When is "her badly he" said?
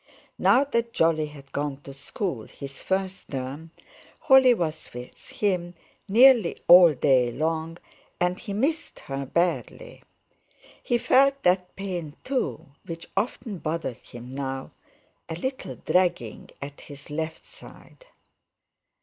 9.01-10.97